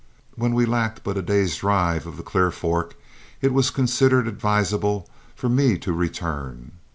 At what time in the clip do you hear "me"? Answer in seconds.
5.47-5.77